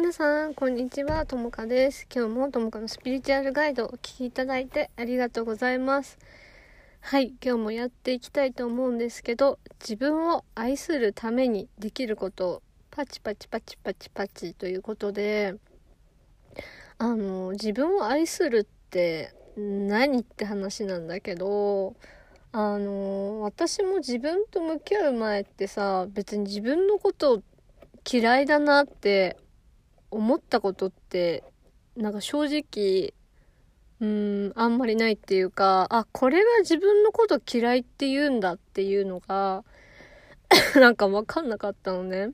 [0.00, 1.26] 皆さん、こんにちは。
[1.26, 2.06] ともかです。
[2.14, 6.18] 今日もともかのスピリチュアルガイドをお聴きいただいてありがとうございます。
[7.00, 15.56] はい、今日もやっていきたいと思うんですけど、自分を愛するためにできることをパチパチパチパチパチということで、
[16.98, 21.96] あの、自分を愛するって何って話なんだけど、
[22.52, 27.42] あの、私も自分と向き合う前ってさ、別に自分のことを
[28.08, 29.36] 嫌いだなって
[30.10, 31.44] 思ったことって
[31.96, 33.14] なんか正直
[34.00, 39.64] うんあんまりないっていうかあこれが自分のこと嫌いって言うんだっていうのが
[40.76, 42.30] なんか分かんなかったのね。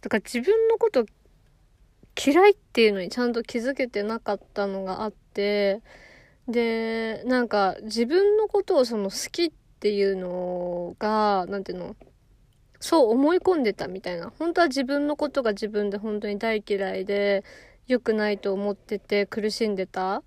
[0.00, 1.06] だから自分のこと
[2.16, 5.82] 嫌いっていうのにちゃんと気づけてなかったのがあって
[6.48, 11.96] でなんか自分のことをその好きっていうのが何ていうの
[12.86, 14.32] そう思い込んでたみたいな。
[14.38, 17.42] 本当は自分のことが自分で本当に大嫌いで、
[17.88, 20.22] 良くないと思ってて苦しんでた。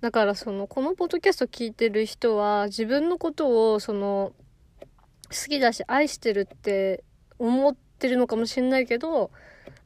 [0.00, 4.32] だからその、このポッドキャスト聞いてる人は、自分のことをその、
[5.30, 7.02] 好きだし愛してるって
[7.40, 9.32] 思ってるのかもしれないけど、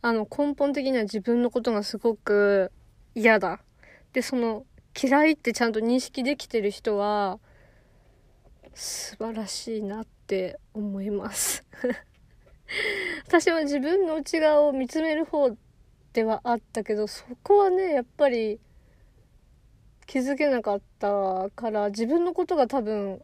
[0.02, 2.70] あの、根本的には自分のことがすごく
[3.14, 3.62] 嫌だ。
[4.12, 4.66] で、その、
[5.02, 7.38] 嫌いってちゃんと認識できてる人は、
[8.74, 11.64] 素晴らしいなって思います
[13.26, 15.56] 私は自分の内側を見つめる方
[16.12, 18.60] ではあったけどそこはねやっぱり
[20.06, 23.22] 気づけなかったから自分のことが多分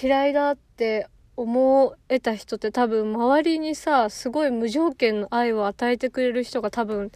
[0.00, 7.10] 嫌いだって思えた人って多分周りにさすごい無条件の愛を与えてくれる人が多分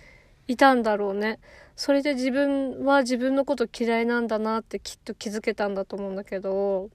[0.46, 1.38] いたんだろうね。
[1.76, 6.90] それで自分は自分のこと嫌いなんだなってきっと気づけたんだと思うんだけど、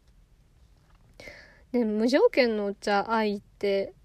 [1.72, 3.49] で、無条件のじゃ愛って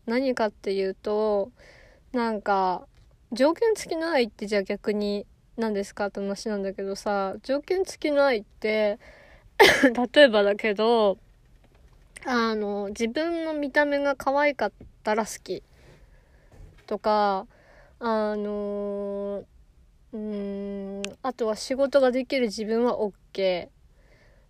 [0.07, 1.51] 何かっていうと、
[2.13, 2.87] なんか、
[3.33, 8.99] 条件付きの愛ってじゃあ逆に何ですかって話なんだけどさ、条件付きの愛って
[10.15, 11.19] 例えばだけど、
[12.25, 14.73] あの、自分の見た目が可愛かっ
[15.03, 15.63] たら好き。
[16.87, 17.47] とか、
[18.01, 19.55] あのー
[20.17, 23.69] んあとは仕事ができる自分は OK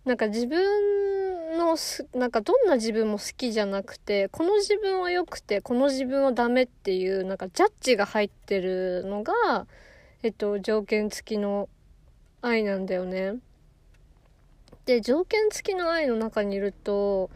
[0.05, 0.61] なんか自分
[1.57, 9.33] のすなんかどんな自分も好きじゃなくてこの自分は良くてこの自分はダメっていうなんかジャッジが入ってるのが
[10.23, 11.69] えっと条件付きの
[12.41, 13.35] 愛なんだよね。
[14.85, 17.31] で条件付きの愛の中にいると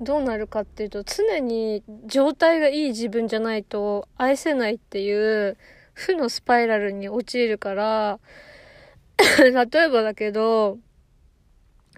[0.00, 5.56] どうなるかっていうと常に状態がいい自分じゃないと愛せないっていう
[5.94, 8.18] 負のスパイラルに陥るから
[9.38, 10.78] 例えばだけど、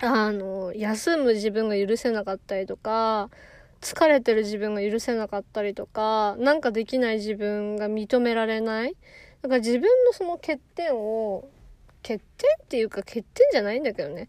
[0.00, 3.30] あの、休む自分が許せなかったりとか、
[3.80, 8.96] 疲れてる自分が許せなかったりとか、なんかできない自分が認められない。
[9.42, 11.48] だから自分のその欠点を、
[12.02, 12.20] 欠点
[12.62, 14.28] っていうか欠点じゃないんだけどね。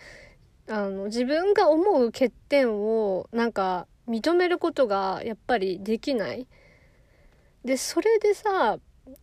[0.68, 6.48] あの、自分が思う欠点を、なんか、認めることがやっぱりできない。
[7.64, 8.80] で、それでさ、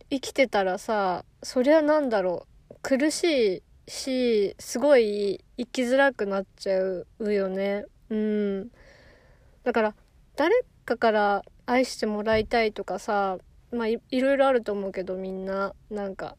[0.09, 7.85] 生きてたらさそりゃなんだろう苦しいしすごい生きづらくなっちゃうよね。
[8.09, 8.71] うん。
[9.63, 9.95] だから
[10.35, 10.53] 誰
[10.85, 13.37] かから愛してもらいたいとかさ
[13.71, 15.73] まあいろいろあると思うけどみんな。
[15.89, 16.35] なんか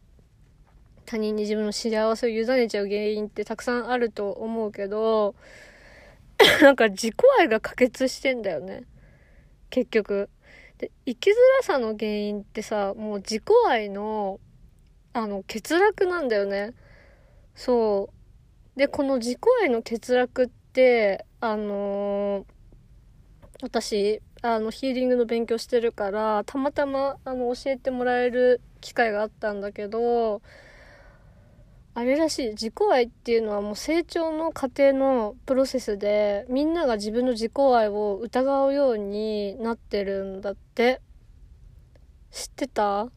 [1.07, 5.35] 他人に自分の幸せを委ねちゃう原因ってたくさんあると思うけど
[6.61, 8.85] なんか自己愛が可決してんだよね。
[9.71, 10.29] 結局。
[10.79, 14.39] で、生きづらさの原因ってさ、もう自己愛の、
[15.13, 16.75] あの、欠落なんだよね。
[17.59, 18.11] そ
[18.77, 18.79] う。
[18.79, 22.45] で、この自己愛の欠落って、あのー、
[23.63, 30.41] 私、あの、ヒーリングの勉強してるから、たまたま、あの、教えてもらえる機会があったんだけど、
[31.95, 41.01] あれらしい自己愛っていうのはもう成長の過程のプロセスでみんなが自分の自己愛を疑うようになってるんだって。
[42.31, 43.09] 知ってた？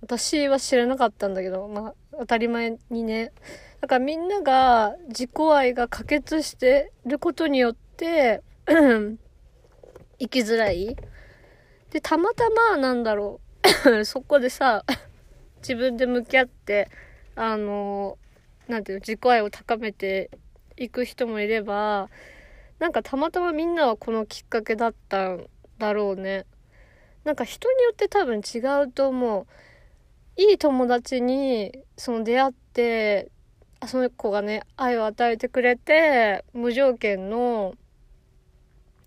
[0.00, 3.30] 私は知らなかったんだけどまあ当たり前にね。
[3.84, 9.18] だかみんなが自己愛が可決してることによって 生
[10.30, 10.96] きづらい
[11.90, 13.42] でたまたまなんだろ
[13.84, 14.86] う そこでさ
[15.60, 16.88] 自分で向き合って
[17.36, 18.16] あの
[18.68, 20.30] なんていうの、自己愛を高めて
[20.78, 22.08] いく人もいれば、
[22.78, 25.46] なんかたまたまみんなはこのきっかけだったん
[25.76, 26.46] だろうね。
[27.24, 29.46] なんか人によって多分違うと思う。
[30.40, 33.30] いい友達にその出会って、
[33.88, 37.74] その子がね、愛を与えてくれて、無条件の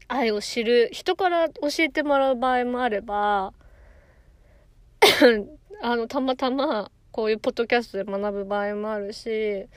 [0.07, 3.53] 愛を知る、人から教えてもらう場合もあれば、
[5.81, 9.67] あのたまたまこういうポッドキャストで学ぶ場合もあるし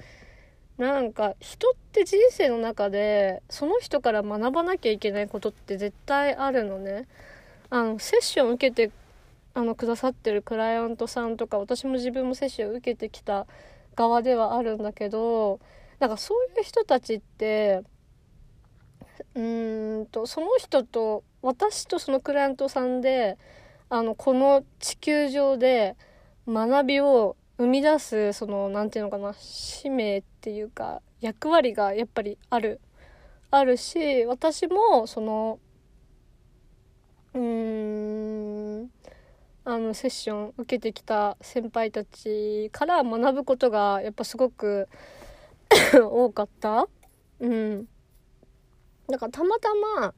[0.79, 7.07] なんか人って人生の中でその人から学ばなきゃいけないことって絶対あるのね。
[7.73, 8.93] あのセッション受けて
[9.55, 13.47] あのくださってるクライアントさんとか私も自分もセッション受けてきた
[14.01, 15.61] 側ではあるんだけど
[15.99, 17.83] なんかそういう人たちって
[19.35, 23.37] うーんとその人と私とそのクライアントさんで
[23.91, 25.97] あのこの地球上で
[26.49, 32.81] 学びを生み出すその何て言うのかな使命っていうか役割がやっぱりある。
[33.53, 35.59] あるし私もその
[37.35, 38.91] うーん
[39.71, 44.89] あのセッション受けてきた先輩たちから学ぶことがやっぱすごく
[45.95, 46.89] 多かった
[47.39, 47.87] うん。
[49.09, 49.69] だからたまた
[50.01, 50.15] ま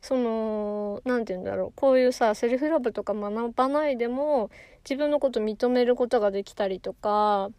[0.00, 4.50] その何て言うんだろうこういうさセルフラブとか学ばないでも
[4.88, 7.50] 自分のこと認めることができたりとか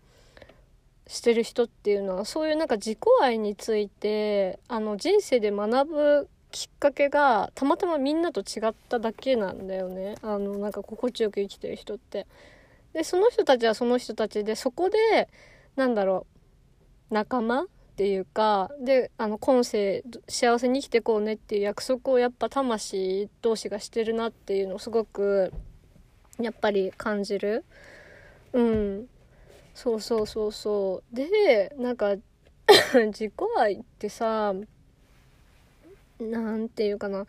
[1.08, 10.16] してる人っていうのはそういうなんか自己愛についてあの人生で学ぶきっかけがたまたまみんなと違っただけなんだよね。
[10.22, 12.26] あのなんか心地よく生きてる人って。
[12.94, 15.30] でその人たちはその人たちでそこで
[15.76, 16.26] なんだろ
[17.12, 17.66] う仲間っ
[17.96, 25.54] ていうかであの今世幸せに生きてこうねっていう約束をやっぱ魂同士がしてるなっていうのをすごく
[26.40, 27.66] やっぱり感じる。
[28.54, 29.08] うん。
[29.76, 31.16] そうそうそうそう。
[31.16, 32.16] でなんか
[33.08, 34.54] 自己愛ってさ
[36.20, 37.26] なんていうかな。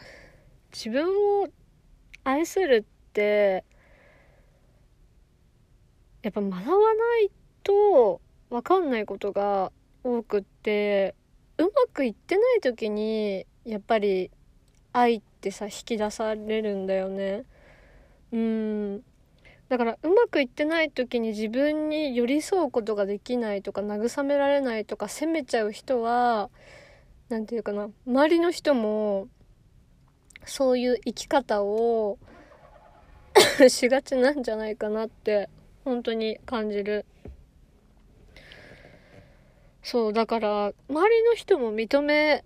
[0.72, 1.08] 自分
[1.42, 1.48] を
[2.24, 3.64] 愛するって
[6.22, 7.30] やっぱ学ばない
[7.62, 8.20] と
[8.50, 9.72] 分かんないことが
[10.04, 11.14] 多くって
[11.58, 14.30] うまくいってない時にやっぱり
[14.92, 17.44] 愛ってさ引き出されるんだよね。
[18.32, 19.02] うん。
[19.68, 26.50] だからうまくいってない時に自分に寄り添うことができないとか慰められないとか責めちゃう人は
[27.30, 29.28] 何て言うかな周りの人も
[30.44, 32.18] そういう生き方を
[33.68, 35.48] しがちなんじゃないかなって
[35.84, 37.06] 本当に感じる。
[39.82, 42.44] そうだから周りの人も認め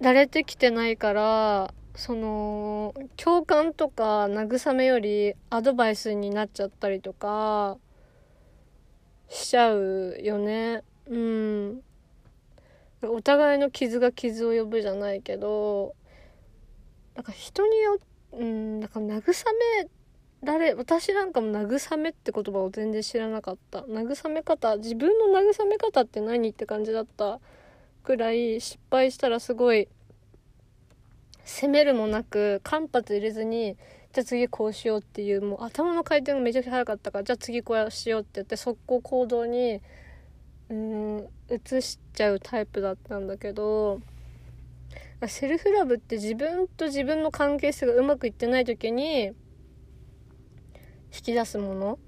[0.00, 7.78] られてきてないからその共感とか慰めよりアドバイスになっちゃったりとか
[9.28, 10.82] しちゃうよね。
[11.06, 11.82] うん。
[13.02, 15.94] お互いの傷が傷を呼ぶじゃないけど
[17.14, 17.98] なんか人によ
[18.32, 19.22] うんなんか慰
[19.82, 19.88] め
[20.42, 23.80] られ私なんかも慰めって言葉を全然知らなかった。
[23.80, 27.40] 慰め方自分の慰め方って何って感じだった
[28.04, 29.88] くらい失敗したらすごい
[31.44, 33.76] 責めるもなく間髪入れずに
[34.12, 39.80] じゃあ次こうしようっていうもう頭の回転がめちゃくちゃ速かったからじゃあ次こうしようって言って速攻行動に
[40.70, 44.00] うん移しちゃうタイプだったんだけど
[45.26, 49.34] セルフラブって自分と自分の関係性がうまくいってない時に引
[51.22, 51.98] き出すもの？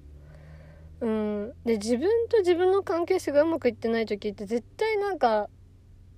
[1.00, 5.48] うんで自分と自分の関係性がうまくいってない時って絶対なんか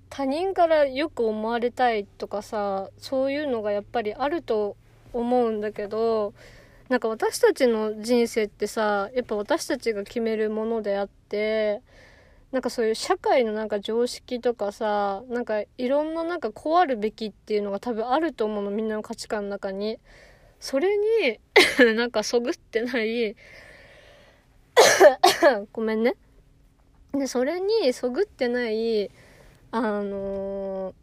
[0.09, 4.75] 他人からよく思われたいとかさそういうのがやっぱりあると
[5.13, 6.33] 思うんだけど
[6.89, 11.81] なんか私たちの人生ってさやっぱ私たちが決めるものであって
[12.53, 19.99] なんかそういう社会のなんか常識とかさなんかいろんななんかこうあるべきっていうのが多分あると思うのみんなの価値観の中に。
[20.63, 21.39] それに
[21.97, 23.35] なんかそぐってない
[25.73, 26.15] ごめんね。
[27.11, 29.11] でそれにそぐってない
[29.71, 30.93] あのー、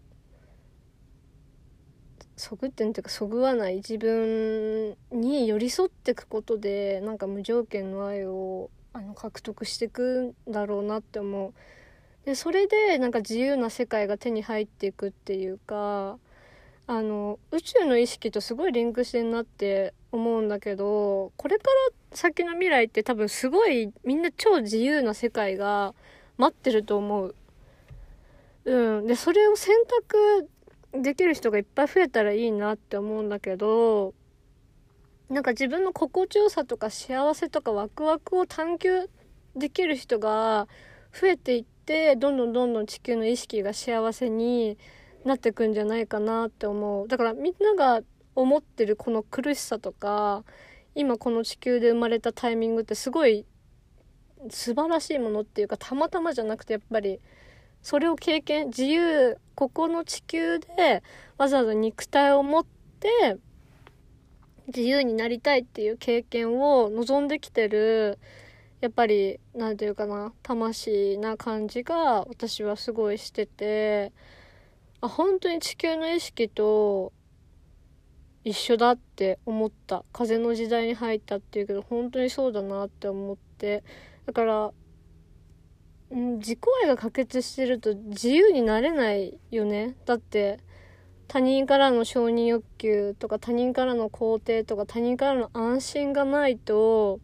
[2.37, 11.53] そぐってんっていうかそぐわない自分に寄り添ってくことでなんか無条件の愛をあの獲得していくんだろうなって思う
[12.25, 16.19] でそれでなんか自由な世界が手に入っていくっていうか
[16.87, 25.95] あの宇宙の意識とすごいリンクしてんなって思うんだけどこれから先の未来って多分すごいみんな超自由な世界が
[26.37, 27.35] 待ってると思う。
[28.65, 29.77] うん、でそれを選
[30.93, 34.13] 択できる人がいっぱい増えたらいいなって思うんだけど
[35.31, 39.09] なんか自分の心地よさとか幸せとかワクワクを探求
[39.55, 40.67] できる人が
[41.13, 44.77] 増えていってどんどんどんどん地球の意識が幸せに
[45.25, 47.09] なっていくんじゃないかなって思う。
[47.09, 48.01] だからみんなが
[48.35, 50.45] 思ってるこの苦しさとか
[50.95, 53.47] 今この地球で生まれたタイミングってすごい
[54.49, 57.21] 素晴らしいものっていうかたまたまじゃなくてやっぱり
[57.83, 61.03] それを経験自由ここの地球で
[61.39, 62.67] わざわざ肉体を持っ
[62.99, 63.37] て
[64.75, 68.19] 自由になりたいっていう経験を望んできてる
[68.81, 74.13] やっぱり何て言うかな魂な感じが私はすごいしてて
[75.01, 77.13] あ本当に地球の意識と
[78.45, 80.05] 一緒だって思った。
[80.13, 83.85] 風の時代に入ったっていうけど本当にそうだなって思って。
[84.27, 84.73] だから
[86.11, 89.97] 自己愛が可決してると自由になれないよね。
[90.07, 90.59] だって
[91.33, 97.21] 他人からの承認欲求とか他人からの肯定とか他人からの安心がないと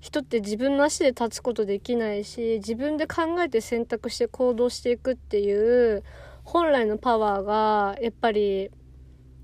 [0.00, 6.02] 人って自分の足で立つことできないし自分で考えて選択して行動していくっていう
[6.42, 8.72] 本来のパワーがやっぱり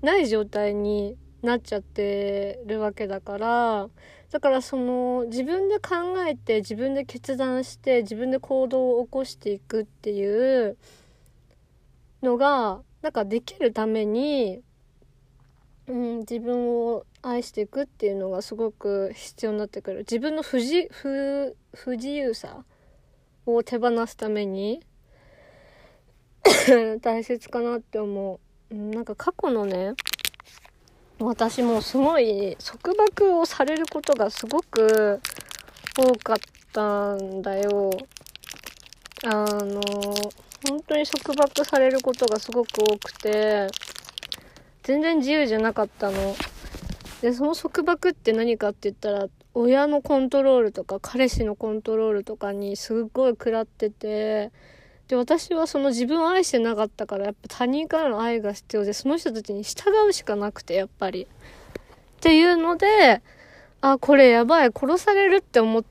[0.01, 3.87] ない状態になっちゃってるわけだから
[4.31, 10.75] だからその自分で考えて自分で決断して自分で行動を起こしていくっていう
[12.21, 14.61] のがなんかできるために、
[15.87, 22.63] うん、自分を愛していくっていうのがすごく必要になってくる自分の不自不不自由さ
[23.45, 24.81] を手放すために
[27.01, 28.39] 大切かなって思
[28.71, 28.73] う。
[28.73, 29.93] なんか過去のね
[31.19, 35.21] 私もすごい束縛をされることがすごく
[35.97, 36.37] 多かっ
[36.71, 37.91] たんだよ。
[39.25, 39.81] あの
[40.69, 43.67] 本当に束縛されることがすごく多くて、
[44.83, 46.35] 全然自由じゃなかったの。
[47.21, 54.51] で、その束縛って何かって言ったら、親のコントロールとか彼氏のコントロールとかにすっごい食らってて、
[55.07, 61.23] で、私はその自分を愛してなかったから、やっぱ他人からの愛が必要で、その人たちに従うしかなくて、やっぱり。
[61.23, 61.27] っ
[62.19, 63.21] ていうので、
[63.81, 65.83] あ、これやばい、殺されるって思っ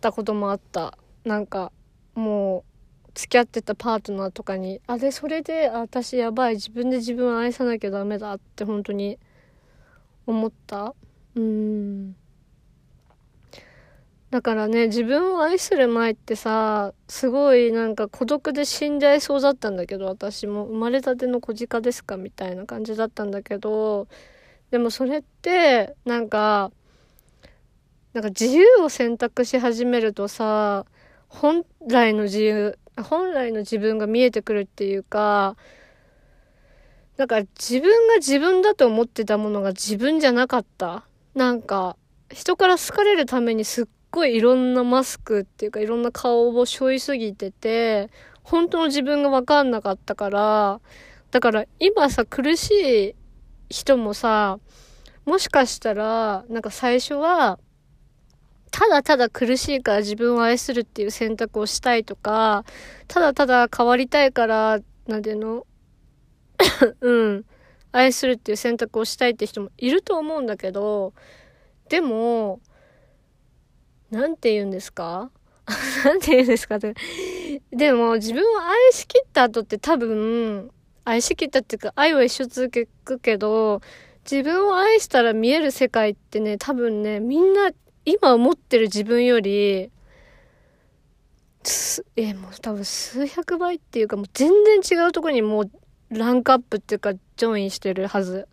[0.00, 0.98] たこともあった。
[1.24, 1.70] なんか、
[2.14, 2.75] もう、
[3.16, 9.18] 付き合ってたパートナーとかに、あれ、それで、私やばい、自分で自分を愛さなきゃダメだって本当に
[10.26, 10.94] 思った。
[11.34, 12.14] うん。
[14.30, 24.08] だからね、自分を愛する前ってさ、すごいなんか孤独で死んじゃいそうだったんだけど、私も生まれたての小鹿ですかみたいな感じだったんだけど、
[24.70, 26.70] でもそれって、なんか、
[28.12, 30.84] なんか自由を選択し始めるとさ、
[31.28, 35.56] 本来の自由、本来の自分が見えてくるっていうか、
[37.16, 41.04] だか自分が自分だと思ってたものが自分じゃなかった。
[41.34, 41.96] なんか、
[42.30, 48.10] 人から好かれるためにすっごいいろんなマスクっていうかいろんな顔を背負いすぎてて、
[48.42, 50.80] 本当の自分がわかんなかったから、
[51.30, 53.14] だから今さ苦しい
[53.68, 54.58] 人もさ、
[55.24, 57.58] もしかしたら、なんか最初は、
[58.70, 62.64] ただただ苦しいから自分を愛するっていう選択をしたいとか、
[63.08, 65.66] ただただ変わりたいから、なんていうの？
[67.00, 67.44] うん。
[67.92, 71.14] 愛するっていう選択をしたいって人もいると思うんだけど、
[71.88, 72.60] でも、
[74.10, 75.30] なんて言うんですか？
[76.04, 76.78] なんて言うんですか？
[76.78, 80.70] でも自分を愛しきった後って多分、
[81.04, 83.80] 愛しきったっていうか愛は一生続けくけど、
[84.30, 87.70] 自分を愛したら見える世界ってね、多分ね、みんな
[88.06, 89.90] 今思ってる自分より、
[92.16, 95.70] え、もう多分数百倍っていうかもう全然違うところにもう
[96.10, 98.48] ランクアップっていうかジョインしてるはず。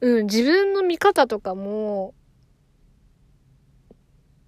[0.00, 2.12] うん、自分の見方とかも、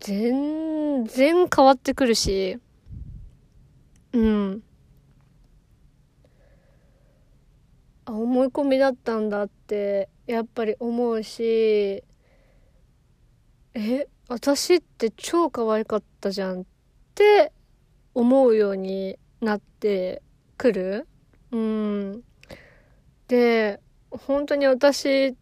[0.01, 2.59] 全然変わってくるし、
[4.13, 4.63] うん。
[8.05, 12.05] あ、思い込みだったんだって、やっぱり思うし、
[13.79, 16.65] え私って超可愛かったじゃんっ
[17.15, 17.53] て
[18.15, 20.23] 思うようになって
[20.57, 21.07] くる？
[21.53, 22.23] うん。
[23.29, 23.81] で
[24.11, 25.35] 本当に私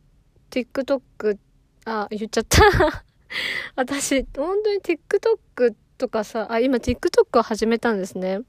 [0.50, 1.38] TikTok
[1.84, 3.04] あ言っちゃった。
[3.76, 8.40] 私本当に TikTok とかさあ今 TikTok を始めたんですね。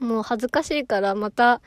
[0.00, 1.60] もう恥ずかしいからまた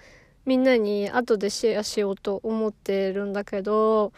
[0.45, 4.13] みんなに後でシェアしようと思ってるんだけど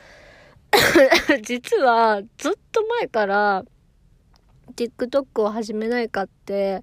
[1.44, 3.66] 実はずっと前から
[4.76, 6.82] TikTok を始めないかって、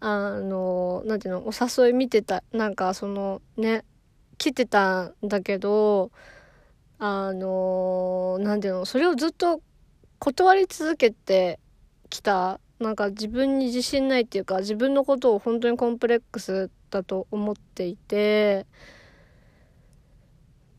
[0.00, 3.84] あの、なんていうの、お誘い見てた、なんかそのね、
[4.38, 6.10] 来てたんだけど、
[6.98, 9.60] あの、なんていうの、それをずっと
[10.18, 11.60] 断り続けて
[12.08, 18.66] きた、なんか自分に自信ないっていうか、自分のことを本当にコンプレックスだと思っていて、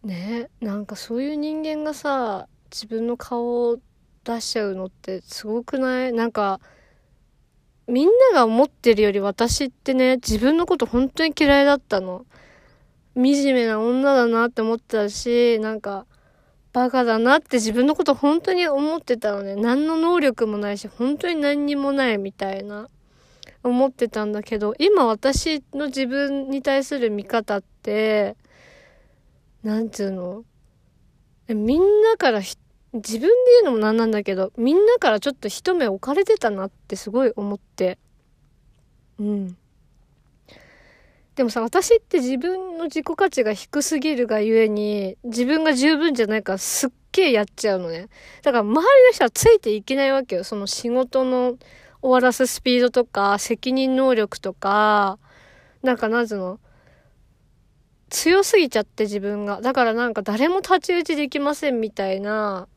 [0.03, 3.77] ねなんかそういう人間がさ自分の顔を
[4.23, 6.13] 出しちゃうのってすごくない？
[6.13, 6.59] なんか
[7.87, 12.25] みんなが思ってるより私ってね自分のこと本当に嫌いだったの
[13.15, 16.05] 惨めな女だなって思ってたしなんか
[16.73, 19.57] バカだなって自分のこと本当に思ってたのね。
[19.57, 22.87] 何の能力もないし、本当に何にもないみたいな、
[23.61, 28.37] 思ってたんだけど、今私の自分に対する見方って、
[29.63, 30.43] なんつうの？
[31.47, 32.57] みんなから自
[32.93, 33.27] 分で
[33.61, 37.97] 言うのもなんなんだけど、みんなからちょっと一目置かれてたなってすごい思って。
[39.19, 39.57] うん。
[41.35, 48.09] でもさ、私って自分の自己価値が低すぎるがゆえに、自分が十分じゃないからすっげえやっちゃうのね。
[48.43, 50.43] だから周りの人はついていけないわけよ。
[50.43, 51.57] その仕事の
[52.01, 55.19] 終わらすスピードとか、責任能力とか、
[55.83, 56.59] なんかなぜの、
[58.11, 59.61] 強すぎちゃって自分が。
[59.61, 62.67] だからなんか誰も太刀打ちできませんみたいな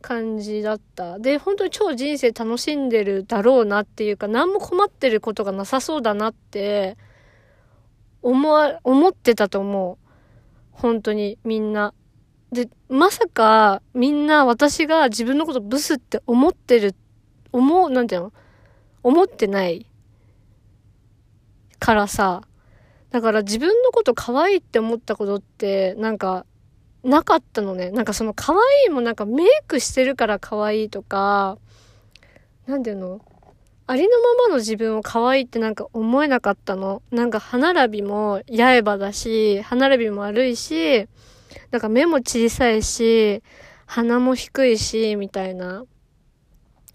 [0.00, 1.18] 感じだった。
[1.18, 6.96] で、本当に超人生楽しんでるだろうなっていうか、何も困ってることがなさそうだなって
[8.22, 10.08] 思わ、思ってたと思う。
[10.70, 11.92] 本当に、みんな。
[12.52, 16.94] で、まさか、みんな私が自分のことブスって思ってる、
[17.50, 18.32] 思う、なんていうの？
[19.02, 19.86] 思ってない
[21.80, 22.42] からさ。
[23.12, 26.46] だから自分のこと可愛いって思ったことって、なんか、
[27.04, 27.90] なかったのね。
[27.90, 31.58] なんかその可愛いもなんかメイクしてるから可愛いとか、
[32.66, 33.20] なんていうの？
[33.88, 37.02] ありのままの自分を可愛いってなんか思えなかったの。
[37.10, 41.08] なんか歯並びも刃だし、歯並びも悪いし、
[41.72, 43.42] なんか目も小さいし、
[43.84, 45.84] 鼻も低いし、みたいな。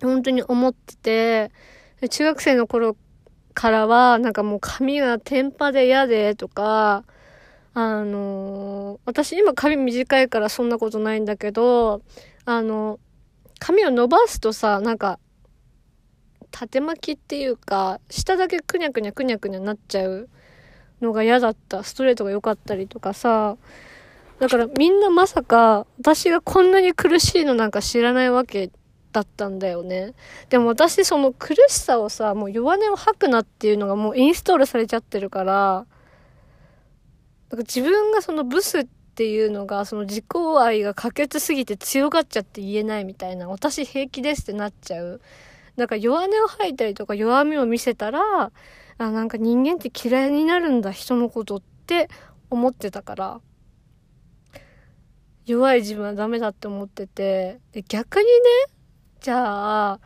[0.02, 1.52] 本当に思ってて、
[2.10, 2.96] 中学生の頃
[3.58, 7.04] からは、なんかもう髪が天パで嫌でとか、
[7.74, 12.04] あのー、私今髪短いからそんなことないんだけど、
[12.46, 13.00] あの、
[13.58, 15.18] 髪を伸ばすとさ、なんか
[16.52, 20.30] 縦巻きっていうか、下だけくにゃくにゃくにゃくにゃなっちゃう
[21.02, 21.84] のが嫌だった。
[21.84, 23.58] ストレートが良かったりとかさ。
[24.38, 28.70] だからみんなまさか私がこんなに苦しいのなんか知らないわけ
[29.18, 30.14] だったんだよね。
[30.50, 35.88] でも私その苦しさをさ、もう弱音を吐くなっていうのがもうインストールされちゃってるから、
[37.50, 40.26] だか自分がそのブスっていうのが、その自己
[40.60, 45.20] 愛が可決すぎて強がっちゃって言えないみたいな、私平気ですってなっちゃう。
[45.78, 48.52] なんか弱音を吐いたりとか弱みを見せたら、
[49.00, 52.10] あ、なんか人間って嫌いになるんだ、人のことって
[52.52, 53.42] 思ってたから、
[55.48, 58.32] 弱い自分はダメだって思ってて、で逆にね、
[59.22, 60.00] じゃあ、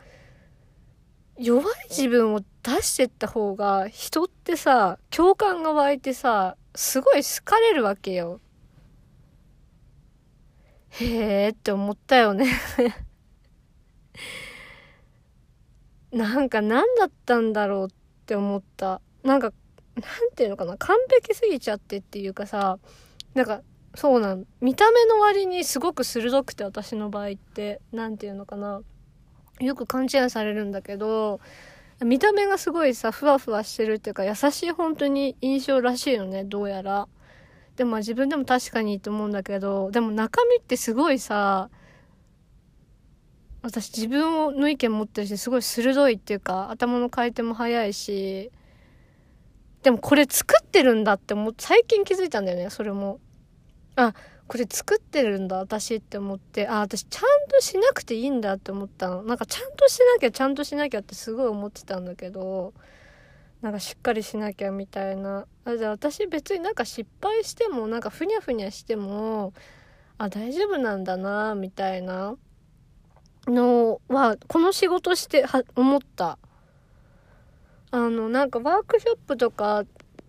[1.38, 8.40] 弱い自分を出してった方が、人ってさ、共感が湧いてさ、すごい好かれるわけよ。
[10.90, 12.46] へーって思ったよね。
[16.12, 17.88] なんか何だったんだろうっ
[18.26, 19.00] て思った。
[19.22, 19.52] なんか、
[19.96, 22.78] なんていうのかな、完璧すぎちゃってっていうかさ、
[23.34, 23.62] なんか、
[23.94, 28.82] そうなん、見た目の割にすごく鋭くて私の場合って、なんていうのかな、
[29.64, 31.40] よく勘違いされるんだけど、
[32.04, 37.08] 見た目がすごいさ、ふわふわしてるっていうか、優しい本当に印象らしいよね、どうやら。
[37.76, 41.70] でも自分でも確かにいいと思うんだけど、でも中身ってすごいさ、
[43.62, 48.50] 私自分の意見持ってるし、すごい鋭いっていうか、頭の回転も速いし、
[49.82, 53.20] でもこれ作ってるんだって思って、最近気づいたんだよね、それも。
[53.94, 54.14] あ、
[54.52, 59.22] これ作ってるんだ、私って思って、あ、私ちゃんとしなくていいんだって思ったの。
[59.22, 62.74] なんかちゃんとしなきゃ、ちゃんとしなきゃってすごい思ってたんだけど、
[63.62, 65.46] なんかしっかりしなきゃみたいな。
[65.64, 69.54] あじゃあ私別になんか失敗しても、なんかふにゃふにゃしても、
[70.18, 72.36] あ、大丈夫なんだな、みたいな。
[73.46, 76.36] のは、この仕事しては、思った。
[77.90, 79.84] あの、なんかワークショップとか、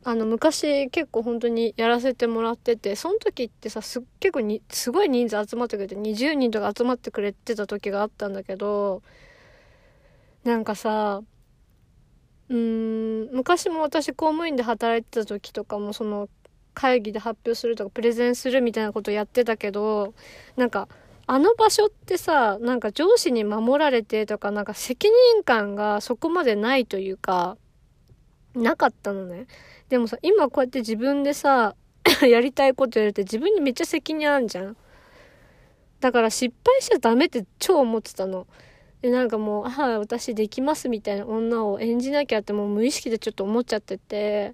[0.06, 9.02] あの、昔結構本当にやらせてもらってて、その時ってさ、す結構に、すごい人数集まってくれて、20人とか集まってくれてた時があったんだけど、
[10.44, 11.22] なんかさ、
[12.50, 16.30] うん、昔も私公務員で働いてた時とかも、その、
[16.74, 20.13] 会議で発表するとか、プレゼンするみたいなことやってたけど、
[20.58, 20.89] なんか、
[21.26, 27.58] あの場所ってさ、なんか上司に守られてとか、なんか責任感がそこまでないというか、
[28.56, 29.48] なかったのね。
[29.89, 31.76] でもさ、今こうやって自分でさ、
[32.28, 34.78] やりたいことやるって自分にめっちゃ責任あるじゃん。
[36.00, 38.48] だから失敗しちゃダメって超思ってたの。
[39.02, 44.54] で、なんかもう、ああ、私できますみたいな女を演じなきゃってもう無意識でちょっと思っちゃってて、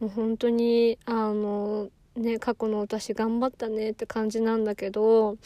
[0.00, 5.36] もう本当に、あの、ね、過去の私頑張ったねって感じなんだけど、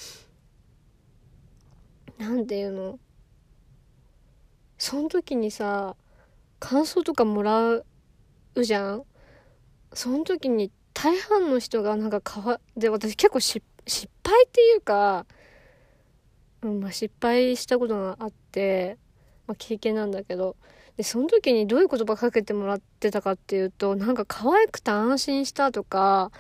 [2.21, 2.99] なんていうの
[4.77, 5.97] その時にさ
[6.61, 7.85] 感想とかもらう
[8.63, 9.05] じゃん？
[9.93, 15.27] その時に大半の人がなんかかわで私結構失失敗っていうか、
[16.63, 18.99] うんまあ、失敗したことがあって、
[19.47, 20.57] まあ、経験なんだけど
[20.97, 26.31] でその時にどういう言葉かけてもらってたかっていうとなんか可愛くて安心したとか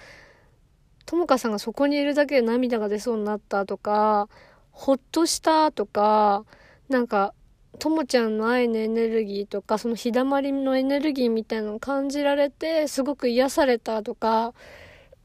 [1.06, 4.28] ともかさんがそこにいるだけで涙が出そうになったとか
[4.70, 6.44] ほっとしたとか
[6.88, 7.34] なんか
[7.80, 14.54] ともちゃんの愛のエネルギーとかその日だまりのエネルギーみたいなのを感じられてすごく癒されたとか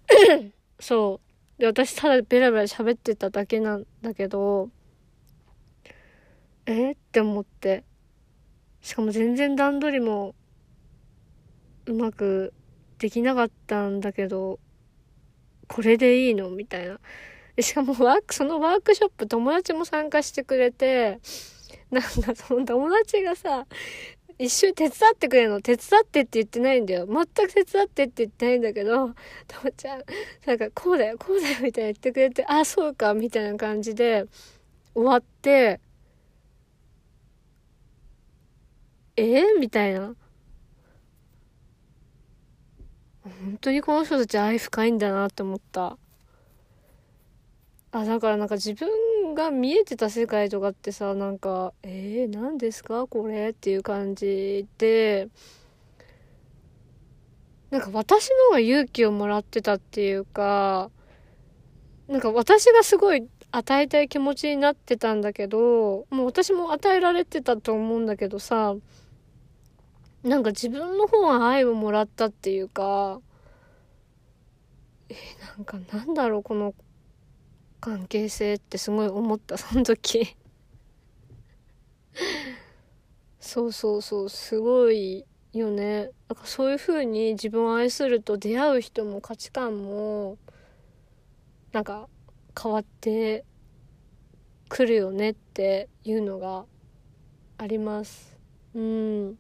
[0.80, 1.22] そ
[1.58, 1.62] う。
[1.62, 4.70] で私ただベラベラ喋ってただけなんだけど
[6.65, 6.91] え？
[6.91, 7.84] って思って。
[8.82, 10.36] しかも全然段取りも
[11.86, 12.54] うまく
[12.98, 14.60] できなかったんだけど、
[15.68, 16.50] これでいいの？
[16.50, 17.00] みたいな。
[17.62, 21.20] しかもワーク、そのワークショップ友達も参加してくれて、
[21.96, 23.66] なんかその友達がさ、
[24.38, 25.62] 一緒に手伝ってくれるの。
[25.62, 27.08] 手伝ってって言ってないんだよ。
[27.08, 29.08] 全く手伝ってって言ってないんだけど、
[29.48, 30.04] ともちゃん、
[30.46, 34.26] なんかこうだよ、こうだよ、みたいな言ってくれて、あ、そうか、みたいな感じで
[34.94, 35.80] 終わって、
[39.18, 40.16] えー、みたいな。
[43.24, 45.98] 本当にこの人たち愛深いんだなって思った。
[47.98, 53.08] あ、だからなんか自分が見えてた世界とかってさ、なんか、えー、何ですか？
[53.08, 55.30] これっていう感じで、
[57.72, 60.92] なんか私の方が勇気をもらってたっていうか、
[62.10, 68.76] なんか私がすごい与えたい気持ちになってたんだけど、もう私も与えられてたと思うんだけどさ、
[70.22, 73.22] なんか自分の方が愛をもらったっていうか、
[75.08, 75.16] え、
[75.58, 76.76] なんかなんだろう、この
[77.86, 80.36] 関係性ってすごい思った、その時
[83.39, 86.10] そうそうそう、すごいよね。
[86.28, 90.39] なんかそういう風に自分を愛すると出会う人も価値観も、
[91.74, 92.10] なんか
[92.60, 93.45] 変わって
[94.67, 96.65] くるよねっていうのが
[97.60, 98.36] あります。
[98.74, 99.38] うん。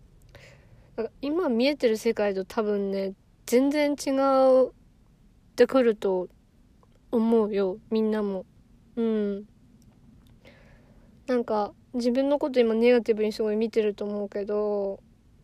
[1.19, 3.15] 今見えてる世界と多分ね
[3.47, 4.71] 全然違うっ
[5.55, 6.29] てくると
[7.15, 8.45] 思うよみんなも
[8.95, 9.45] うん
[11.27, 14.99] なんか自分のこと今ネガティブにすごい見てると思うけど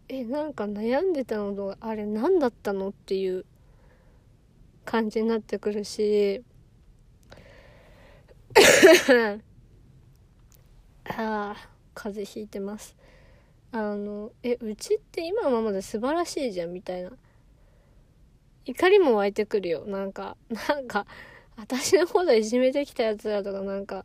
[0.10, 3.46] えなんか悩んでたのとあれ何だったのっていう
[4.86, 6.44] 感じになってくるし
[11.06, 11.56] ああ
[11.94, 12.96] 風邪ひいてます
[13.74, 17.12] あの、え、うちって今のままで素晴らしいじゃん、みたいな。
[18.66, 19.86] 怒りも湧いてくるよ。
[19.86, 20.36] なんか、
[20.68, 21.06] なんか、
[21.62, 24.04] 私のこといじめてきたやつらとかなんか、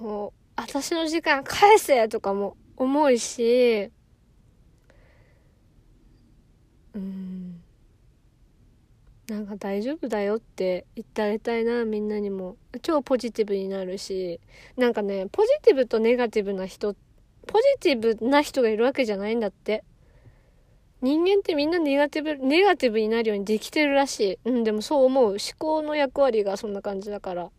[0.00, 3.90] もう、私の時間返せとかも思うし、
[6.94, 7.62] うん。
[9.28, 12.56] なんか大丈夫だよって言ってあげたいな、みんなにも。
[12.82, 14.40] 超ポジティブになるし、
[14.76, 16.94] なんかね、ポジティブとネガティブな人、
[17.46, 19.84] ポジティブな人がいるわけじゃないんだって。
[21.00, 24.50] 人間ってみんなネガティブ、ネガティブになるようにできてるらしい。
[24.50, 25.26] うん、でもそう思う。
[25.26, 27.50] 思考の役割がそんな感じだから。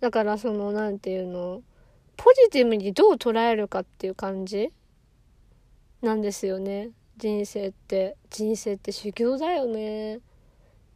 [0.00, 1.62] だからその、なんていうの、
[2.16, 4.72] ポジティブにどう捉えるかっていう感じ
[6.00, 6.90] なんですよね。
[7.18, 8.16] 人生って。
[8.30, 10.20] 人生って修行だよね。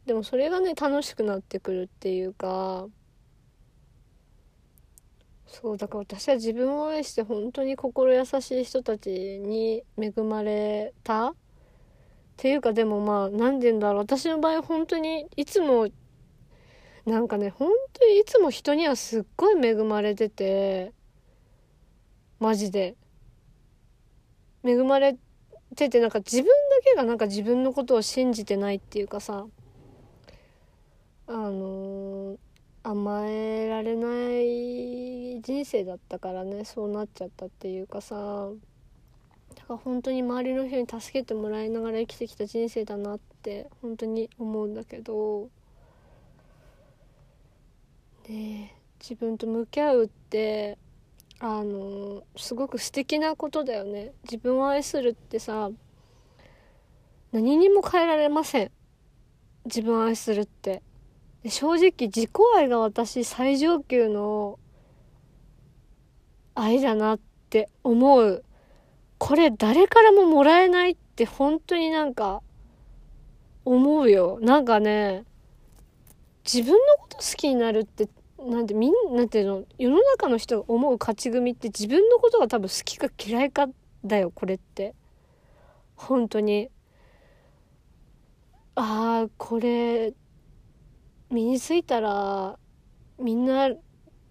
[0.07, 2.87] でもそれがね、楽しくなってくるっていうか、
[5.47, 11.29] そうだから私は自分を愛して本当に心優しい人たちに恵まれた。
[11.31, 11.35] っ
[12.39, 14.01] ていうかでもまあ何て言うんだろう。
[14.01, 15.87] 私の場合本当にいつも
[17.05, 20.93] なんかね本当にいつも人にはすっごい恵まれてて。
[22.39, 22.95] マジで。
[24.63, 25.17] 恵まれ
[25.75, 26.51] ててなんか自分だ
[26.83, 29.47] けがなんか自分のことを信じてないっていうかさ。
[31.27, 32.46] あのー
[32.89, 38.49] 甘えられない人生だったからねそうなっちゃったっていうかさ。
[39.55, 45.49] だから本当に周りの人に助けてもらいながら生きてきた人生だなって本当に思うんだけど。
[48.29, 50.77] ね自分と向き合うって
[51.39, 54.13] あのすごく素敵なことだよね。
[54.23, 55.71] 自分を愛するってさ
[57.33, 58.71] 何にも変えられません。
[59.65, 60.86] 自分を愛するって。
[61.45, 64.59] 正直自己愛が私最上級の
[66.55, 67.19] 愛だなっ
[67.49, 68.43] て思う。
[69.19, 72.41] これ誰からももらえないって本当になんか
[73.65, 74.39] 思うよ。
[74.41, 75.23] なんかね、
[76.45, 78.07] 自分のこと好きになるって、
[78.39, 83.67] なんてみんな、んていうの、世の中の人が思う勝ち組って自分のことが多分好きか嫌いか
[84.05, 84.95] だよ、これって。
[85.95, 86.69] 本当に。
[88.75, 90.13] ああ、これ、
[91.29, 92.57] 身についたら
[93.19, 93.69] みんな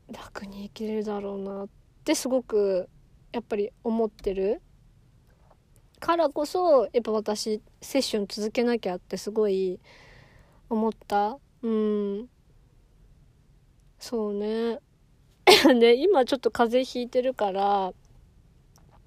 [0.09, 1.69] 楽に生きれるだろうなっ
[2.05, 2.89] てすごく
[3.33, 4.63] やっぱり思ってる。
[5.99, 9.81] からこそやっぱ私セッション続けなきゃってすごい
[10.69, 11.39] 思った。
[11.63, 12.29] うん。
[13.99, 14.81] そうね。
[15.81, 17.93] で今ちょっと風邪ひいてるからあ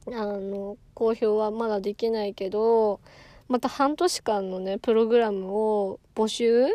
[0.07, 3.01] の公表はまだできないけど
[3.47, 6.67] また半年間のねプログラムを募集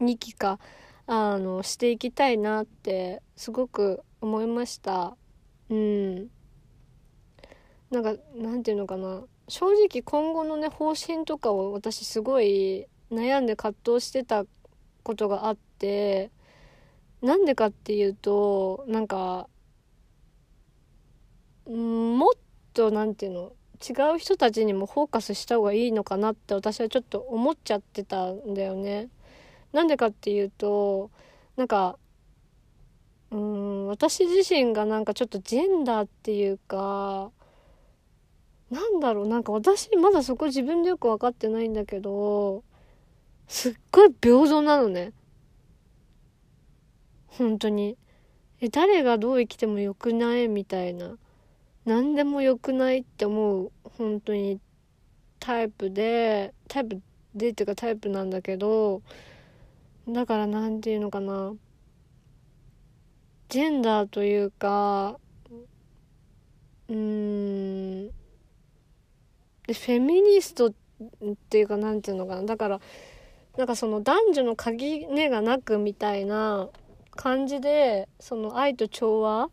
[0.00, 0.58] 2期か
[1.06, 5.16] あのしていきたいなってすごく思いました。
[5.68, 6.28] うん。
[7.90, 9.22] なんかなんていうのかな。
[9.48, 14.44] 正直今後のね方針とかを私すごい悩んで葛藤してた
[15.02, 16.30] ことがあって
[17.20, 19.48] なんでかっていうとなんか
[21.66, 22.32] もっ
[22.72, 23.52] となんていうの
[23.86, 29.08] 違う人たちにもフォーカスした方がいいのかなって私はちょっと思っちゃってたんだよね。
[29.74, 31.10] なんでかっていうと
[31.56, 31.98] なんか
[33.30, 37.30] うん私自身がなんかちょっとジェンダーっていうか
[38.70, 42.64] なんだろうなんか私まだそこ自分でよく分かってないんだけど
[43.46, 45.12] すっごい平等なのね。
[47.26, 47.96] 本当に。
[48.60, 51.18] え誰がどう生きてもよくないみたいな。
[51.84, 54.58] 何でもよくないって思う本当に
[55.38, 57.02] タイプでタイプ
[57.34, 59.02] でっていうかタイプなんだけど
[60.08, 61.54] だから何て言うのかな。
[63.48, 65.18] ジェンダーというか
[66.88, 68.08] うん。
[69.66, 70.72] でフェミニストっ
[71.48, 72.42] ていうか何て言うのかな。
[72.42, 72.80] だから
[73.56, 76.68] なんかその男女の垣根がなくみたいな
[77.14, 79.48] 感じでその愛と調和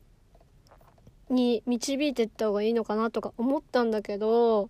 [1.29, 4.69] に導いていった方がいいのかなとか思ったんだけど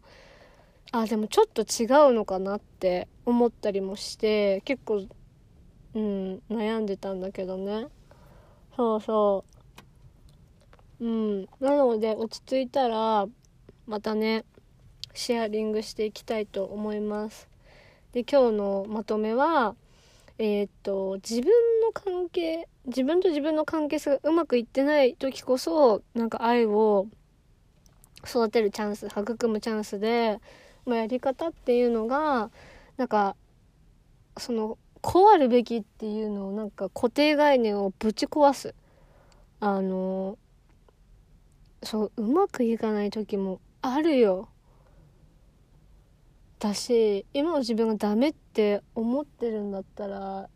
[0.91, 5.07] あでもちょっと違うのかなって思ったりもして結構
[5.93, 7.87] うん悩んでたんだけどね。
[8.75, 9.45] そうそ
[10.99, 11.05] う。
[11.05, 11.41] うん。
[11.59, 13.27] なので落ち着いたら
[13.87, 14.45] またね
[15.13, 17.49] シェアリングしていきたいと思います。
[18.13, 19.75] で今日のまとめは
[20.37, 21.51] えー、っと自分
[21.81, 27.07] の関係自分と自分の関係性がうまくいってない時こそなんか愛を
[28.25, 30.39] 育てるチャンス育むチャンスで、
[30.85, 32.49] まあ、やり方っていうのが
[32.97, 33.35] なんか
[34.37, 38.75] そのこうあるべきっていうのをなんか固定概念をぶち壊す。
[39.59, 40.37] あの
[41.83, 44.47] そううまくいかない時もあるよ。
[46.59, 50.47] だし今の自分がダメって思ってるんだったら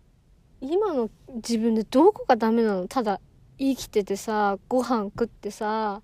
[0.62, 2.88] 今の自分でどこがダメなの？
[2.88, 3.20] ただ
[3.58, 6.04] 生きててさご飯食ってさ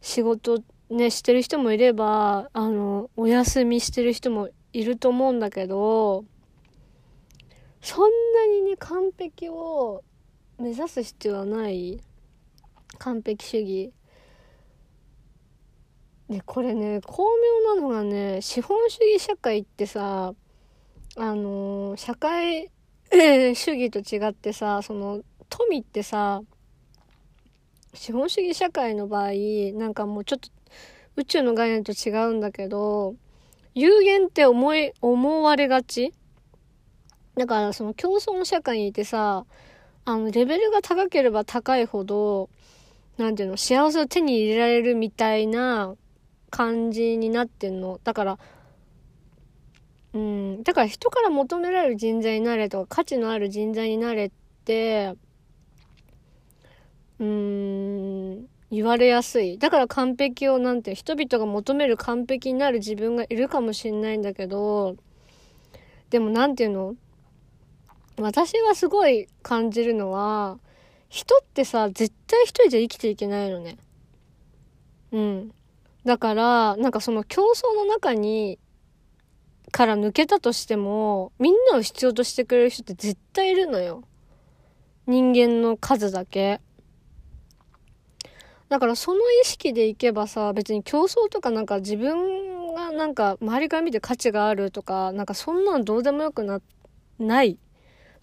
[0.00, 6.24] 仕事ねしてる人もいればあのお休みしてる人もいると思うんだけど
[7.84, 10.02] そんなにね完璧を
[10.58, 12.00] 目指す必要はない
[12.96, 13.92] 完璧主義。
[16.30, 17.22] でこれね巧
[17.68, 20.32] 妙なのがね資本主義社会ってさ
[21.16, 22.70] あの、社会
[23.54, 25.20] 主義と違ってさその
[25.50, 26.40] 富ってさ
[27.92, 29.32] 資本主義社会の場合
[29.74, 30.48] なんかもうちょっと
[31.16, 33.14] 宇宙の概念と違うんだけど
[33.74, 36.14] 有限って思い思われがち？
[37.36, 39.44] だからその競争の社会にいてさ、
[40.04, 42.50] あの、レベルが高ければ高いほど、
[43.16, 45.94] なんていうの、幸せを手に入れられるみたいな
[46.50, 48.00] 感じになってんの。
[48.04, 48.38] だから、
[50.12, 54.30] うん、だから人から求められる人材になれとか、価値のある人材になれっ
[54.64, 55.14] て、
[57.18, 57.26] うー
[58.40, 59.58] ん、言われやすい。
[59.58, 64.96] だから完璧を、なんて、人々が求める完璧になる自分がいるかもしんないんだけど、
[66.10, 66.94] でもなんていうの
[68.18, 70.58] 私がすごい感じるのは、
[71.08, 73.76] 人ってさ、絶対一人じゃ生きていけないのね。
[75.12, 75.54] うん。
[76.04, 78.58] だから、なんかその競争の中に、
[79.72, 84.04] から抜けたとしても、みんなを必要としてくれる人って絶対いるのよ。
[85.06, 86.60] 人間の数だけ。
[88.68, 96.60] だからその意識でいけばさ、別に競争とかなんか自分がなんか周りから見て価値があるとか、なんかそんなんどうでもよくな、
[97.18, 97.58] ない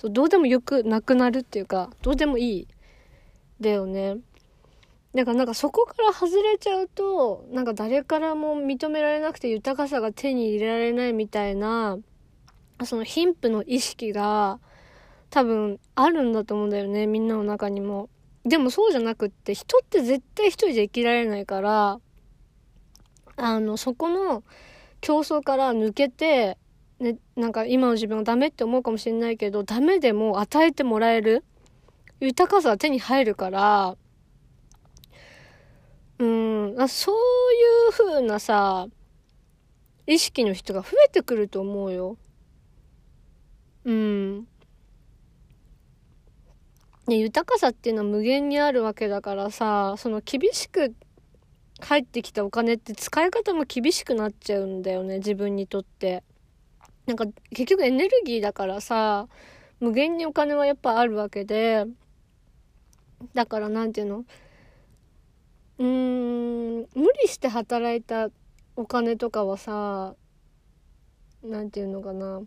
[0.02, 2.68] そうどうでもよくなくなるっていうかどうでもいい
[3.60, 4.18] だよね。
[5.14, 12.00] だからなんかそこから外れちゃうとなんか誰からも認められなくて豊かさが手に入れられないみたいな
[12.84, 14.60] その貧富の意識が
[15.30, 18.10] 多分あるんだと思うんだよねみんなの中にも。
[18.44, 22.00] でもそうじゃなくって人って絶対一人じゃ生きられないから
[23.36, 24.42] あのそこの
[25.00, 26.58] 競争から抜けて
[27.02, 31.44] ね、なんか今の自分がダメって思うかもしれないけど、ダメでも与えてもらえる？
[32.20, 33.98] 豊かさは手に入るから、
[36.20, 37.18] うん、あそうい
[37.90, 38.86] う風なさ、
[40.06, 42.18] 意識の人が増えてくると思うよ。
[43.86, 44.48] うん。
[47.08, 50.94] ね、豊かさっていうのは無限にあるわけだからさ、その厳しく
[51.80, 56.24] 入ってきたお金って使い方も厳しくなっちゃうんだよね、自分にとって。
[57.06, 59.28] なんか結局エネルギーだからさ、
[59.80, 61.86] 無限にお金はやっぱあるわけで、
[63.34, 64.26] だからなんていうの？
[65.80, 68.30] うーん、無理して働いた
[68.76, 70.16] お金とかはさ、
[71.44, 72.42] なんていうのかな。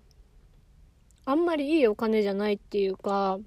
[1.27, 3.39] あんまりいいお金じゃないっていうか、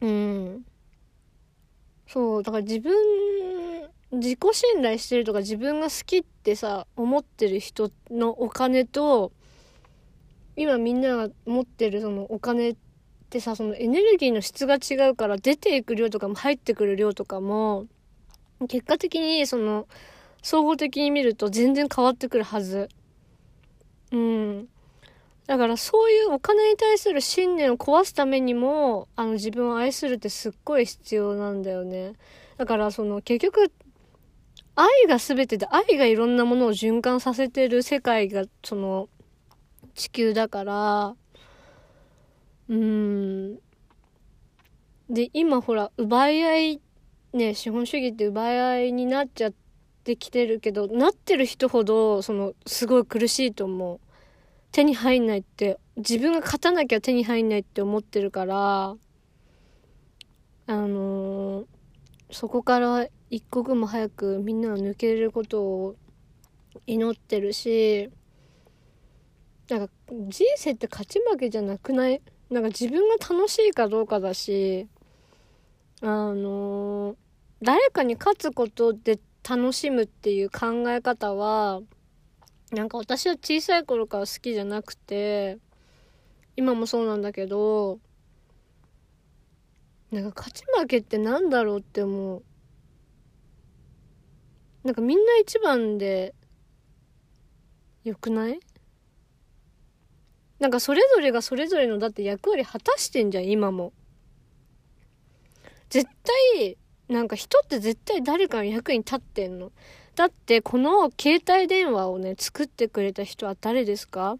[0.00, 0.64] うん。
[2.06, 9.32] そう、だから自分、自己信頼してるとか自分が好きってさ、思ってる人のお金と、
[10.56, 12.76] 今みんなが持ってるそのお金っ
[13.30, 17.86] てさ、そのエネルギーの質が違うから出ていく量とかも入ってくる量とかも、
[18.68, 19.86] 結果的にその、
[20.42, 22.88] 総合的に見ると全然変わってくるはず。
[24.10, 24.68] うん。
[25.46, 32.14] だからそういうお金に対する信念を壊すためにも、あの自分を愛するってすっごい必要なんだよね。
[32.56, 33.72] だからその結局、
[34.76, 39.08] 愛が全てで愛がいろんなものを循環させてる世界がその
[39.94, 41.14] 地球だから、
[42.68, 43.56] うん。
[45.10, 46.80] で、今ほら、奪い合い、
[47.32, 49.52] ね、資本主義って奪い合いになっちゃっ
[50.04, 54.00] てきてるけど、なってる人ほど、その、すごい苦しいと思う。
[54.70, 58.96] 手に入んないって、自分が勝たなきゃ手に入んないって思ってるから、
[60.66, 61.66] あのー、
[62.32, 65.96] そこから一刻も早くみんなが抜けることを
[66.86, 68.10] 祈ってるし、
[69.68, 69.92] なんか
[70.28, 72.20] 人生って勝ち負けじゃなくない？
[72.50, 74.88] なんか自分が楽しいかどうかだし、
[76.02, 77.16] あのー、
[77.62, 81.80] 誰かに勝つことで楽しむっていう考え方は、
[82.72, 85.58] なんか私は小さい頃から好きじゃなくて、
[86.56, 88.00] 今もそうなんだけど、
[90.10, 92.42] なんか勝ち負けってなんだろうって思う。
[94.82, 96.34] なんかみんな一番で、
[98.02, 98.58] よくない？
[100.58, 103.92] なんかそれぞれがそれぞれのだって役割果たしてんじゃん、今も。
[105.90, 106.08] 絶
[106.54, 106.76] 対、
[107.08, 109.70] なんか人って絶対誰かの役に立ってんの。
[110.16, 114.38] だってこの携帯電話をね、作ってくれた人は誰ですか？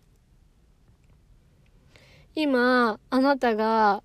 [2.34, 4.02] 今、あなたが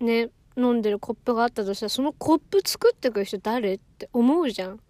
[0.00, 4.80] ね、飲んでるコップがあったとしたら、そのコップ作ってくる人誰って思うじゃん。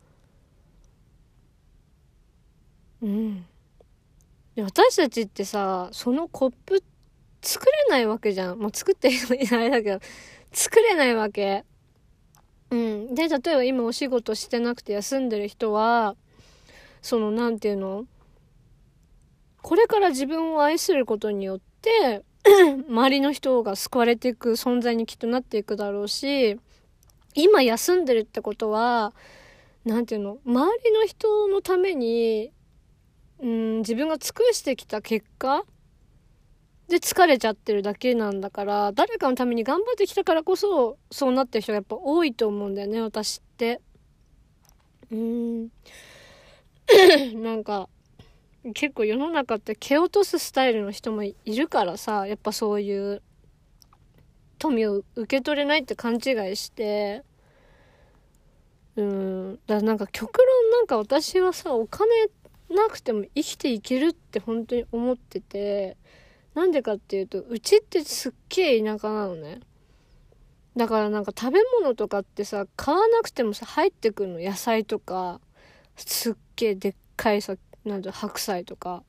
[3.02, 3.46] うん。
[4.54, 6.82] で私たちってさ、そのコップ
[7.42, 8.58] 作れないわけじゃん。
[8.58, 10.00] まあ、作ってる人いないだけど、
[10.52, 11.64] 作れないわけ。
[12.70, 13.14] うん。
[13.14, 16.16] で、例えば今お仕事してなくて休んでる人は、
[17.02, 18.06] その、なんていうの？
[19.60, 22.22] これから自分を愛することによって
[22.88, 26.58] 周りの人が救われていく存在にきっとなっていくだろうし、
[27.34, 29.14] 今休んでるってことは、
[29.84, 32.52] なんていうの周りの人のために、
[33.40, 35.64] うん、自分が尽くしてきた結果
[36.88, 43.80] で疲れちゃってるだけなんだから、誰かのために頑張ってきたからこそ、そうなってる人がやっぱ多いと思うんだよね、私って。
[45.10, 45.68] うーん。
[47.42, 47.88] なんか、
[48.72, 53.22] 結構世の中って蹴落とすスタイルの人もいるからさ、やっぱそういう
[54.58, 56.16] 富を受け取れないって勘違
[56.50, 57.22] いして、
[58.96, 62.08] うん、だからなんか極論なんか私はさ、お金
[62.70, 65.96] なくても生きていけるって本当に思ってて、
[66.54, 69.60] なんでかっていうと、うちってすっげえ田舎なのね。
[70.76, 74.40] だからなんか食べ物とかってさ、買わなくてもさ、入ってくるの。
[74.40, 75.40] 野菜とか、
[75.96, 79.02] すっげえでっかいさ、なんだ、白菜とか。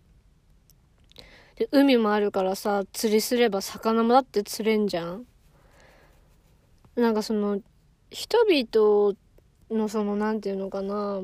[1.55, 5.25] で、海もあるからさ、釣りすれば魚もだって釣れんじゃん。
[6.95, 7.61] なんかその、
[8.11, 9.15] 人々
[9.71, 11.21] のその、なんていうのかな、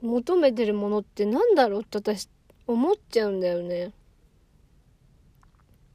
[0.00, 2.28] 求めてるものってなんだろうって私、
[2.66, 3.92] 思っちゃうんだよね。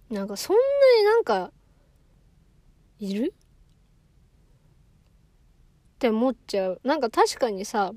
[0.10, 0.62] なんかそんな
[1.00, 1.52] になんか、
[3.00, 3.34] いる？
[5.96, 6.82] って思っちゃう。
[6.84, 7.92] なんか確かにさ、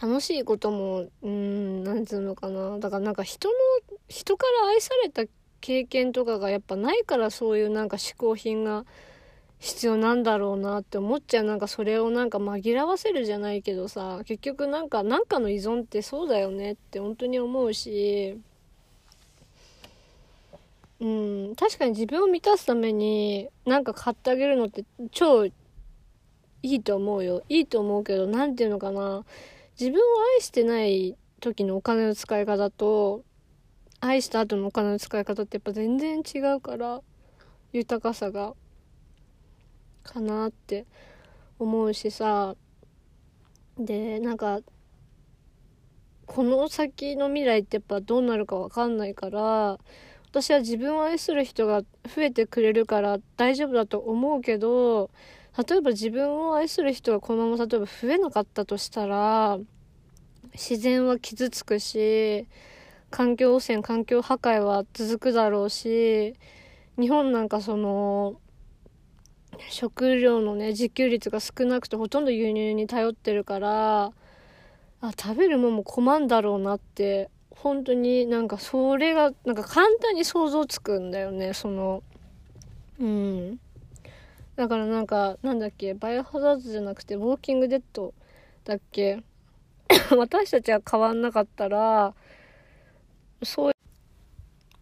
[0.00, 2.78] 楽しいことも、うん、なんつうのかな。
[2.78, 3.54] だからなんか人の、
[4.08, 5.24] 人から愛された
[5.60, 8.84] 経験とかがやっぱないからそういうなんか嗜好品が
[9.58, 11.44] 必要なんだろうなって思っちゃう。
[11.44, 14.20] なんかそれをなんか紛らわせるじゃないけどさ。
[14.24, 18.38] 結局なんかなんかの依存ってそうだよねって本当に思うし。
[21.00, 25.52] うん確かに自分を満たすためになんか買ってあげるのって超い
[26.62, 27.42] いと思うよ。
[27.48, 29.24] いいと思うけど何て言うのかな。
[29.78, 30.02] 自分を
[30.36, 33.22] 愛してない時のお金の使い方と
[34.00, 37.00] 愛した後のお金の使い方ってやっぱ全然違うから
[37.72, 38.54] 豊かさが
[40.02, 40.84] かなって
[41.60, 42.56] 思うしさ。
[43.78, 44.60] でなんか
[46.26, 49.78] この先の未来ってやっぱどうなるか分かんないから
[50.28, 55.10] 私は自分を愛する人が増えてくれるから大丈夫だと思うけど
[55.66, 59.58] 例えば自分を愛する人がこのまま例えば増えなかったとしたら
[60.52, 62.46] 自然は傷つくし
[63.10, 66.34] 環境汚染環境破壊は続くだろうし
[66.96, 68.36] 日本なんかその
[69.68, 74.12] 食料のね自給率が少なくてほとんど輸入に頼ってるから
[75.00, 82.04] あ食べるもんも困んだろうなって本当になんかそれがなんか簡単に想像つくんだよねその
[83.00, 83.58] うん。
[84.58, 88.12] だからなんかなんだっけバイオハザードじゃなくてウォーキングデッド
[88.64, 89.22] だっけ？
[90.18, 92.12] 私たちは変わんなかったら
[93.44, 93.72] そう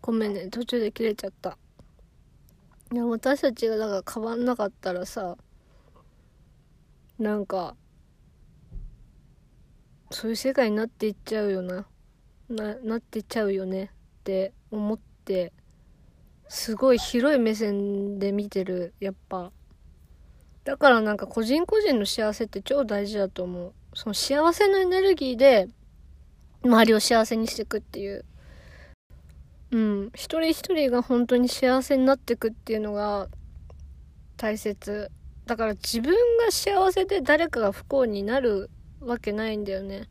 [0.00, 1.58] ごめんね途中で切れちゃった。
[2.90, 5.36] いや私たちがだから変わんなかったらさ
[7.18, 7.76] なんか
[10.10, 11.86] そういう世界になっていっちゃうよな。
[12.48, 13.90] ななっていっちゃうよね。
[14.20, 15.52] って思って
[16.48, 19.52] すごい広い目線で見てるやっぱ。
[20.66, 23.72] だからなんか個人個人の幸せって超大事だと思う。
[23.94, 25.68] その幸せのエネルギーで
[26.64, 28.24] 周りを幸せにしていくっていう。
[29.70, 33.28] うん、一人一人が本当に幸せになっていくっていうのが
[34.36, 35.08] 大切。
[35.46, 36.12] だから自分
[36.44, 38.68] が幸せで誰かが不幸になる
[39.00, 40.08] わけないんだよね。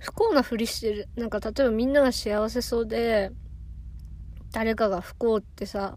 [0.00, 1.08] 不幸なふりしてる。
[1.14, 3.30] なんか例えばみんなが幸せそうで
[4.50, 5.96] 誰かが不幸ってさ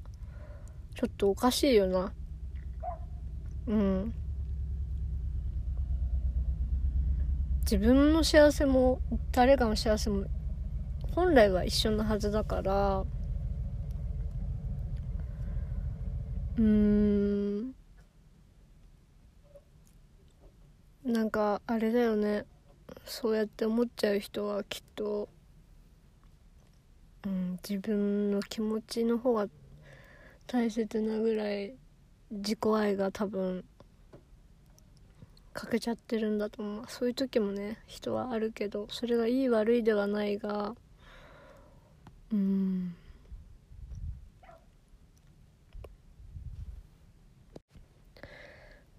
[0.93, 2.13] ちょっとおかしいよな。
[3.67, 4.13] うん。
[7.61, 8.99] 自分の幸せも
[9.31, 10.25] 誰かの幸せも
[11.15, 13.05] 本来は一緒のはずだから
[16.57, 17.71] うん。
[21.03, 22.45] なんかあれだよね。
[23.05, 25.29] そうやって思っちゃう人はきっと、
[27.25, 29.47] うん、自分の気持ちの方が
[30.45, 31.73] 大切なぐらい
[32.31, 33.63] 自己愛が多分
[35.53, 36.83] 欠けちゃってるんだと思う。
[36.87, 40.75] そういう時もね人はあるけどそれがいい悪いではないが
[42.31, 42.95] うん。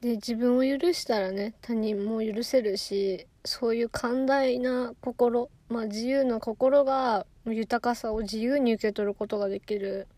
[0.02, 10.08] で自分を許したらね他人も許せるしそういう寛大な心、まあ、自由な心が豊かさを自由に受け取ることができる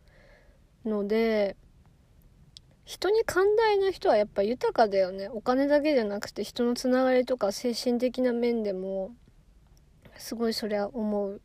[0.87, 1.57] ので
[2.85, 5.29] 人に寛大な人はやっぱ豊かだよね。
[5.29, 9.15] お金だけじゃなくて人のつながりとか精神的な面でも
[10.17, 11.41] すごいそれは思う。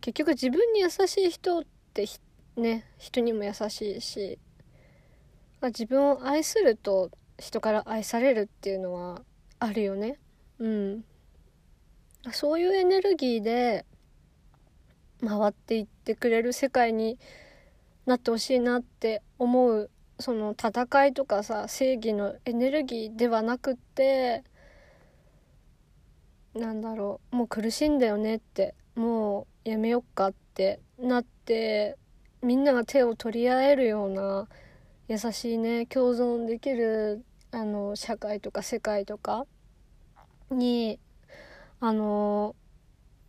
[0.00, 1.62] 結局自分に優しい人っ
[1.94, 2.06] て
[2.56, 4.38] ね人にも優しいし
[5.62, 9.22] 自分を愛すると人から愛されるっていうのは
[9.58, 10.18] あるよね。
[10.58, 11.04] うん。
[12.32, 13.84] そういうエネルギーで
[15.24, 17.18] 回っていってくれる世界に
[18.06, 24.44] なってほしいなって思うその戦いとかさ正義のエネルギーではなくって
[26.54, 31.98] なんだろうもう苦しいんだよねってもうやめよっかってなって
[32.42, 34.48] みんなが手を取り合えるような
[35.08, 39.46] 優しいね共存できるあの社会とか世界とか
[40.50, 40.98] に
[41.80, 42.56] あの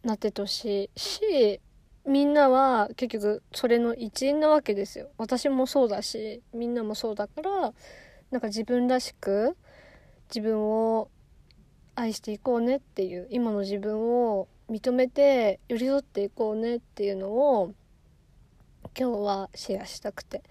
[0.04, 1.60] なっててほしいし
[2.08, 5.10] みんなは結局それの一員なわけですよ。
[5.18, 7.74] 私もそうだしみんなもそうだから
[8.32, 9.58] なんか自分らしく
[10.30, 11.10] 自分を
[11.96, 17.74] 愛していこうねっていう今の自分を認めて寄り添っていこうねっていうのを
[18.98, 20.44] 今日はシェアしたくて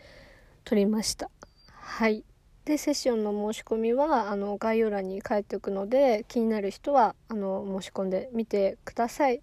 [0.65, 1.31] 撮りました。
[1.71, 2.23] はい。
[2.67, 9.41] でセッションの申し込みはあの概要欄に書いておくので気になる人はあの申し込んでみてください。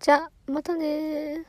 [0.00, 1.44] じゃあまたね